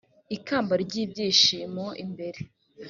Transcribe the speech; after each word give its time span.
ikamba 0.35 0.73
ry 0.83 0.93
ibyishimo 1.03 1.85
imbere 2.03 2.39